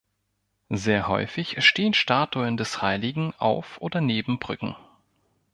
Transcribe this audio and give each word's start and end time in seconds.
Sehr 0.73 1.07
häufig 1.07 1.63
stehen 1.63 1.93
Statuen 1.93 2.57
des 2.57 2.81
Heiligen 2.81 3.35
auf 3.37 3.79
oder 3.81 4.01
neben 4.01 4.39
Brücken. 4.39 4.75